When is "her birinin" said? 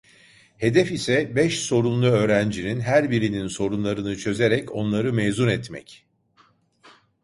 2.79-3.47